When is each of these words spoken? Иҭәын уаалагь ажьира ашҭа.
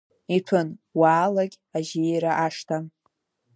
Иҭәын 0.35 0.69
уаалагь 0.99 1.55
ажьира 1.77 2.31
ашҭа. 2.45 2.77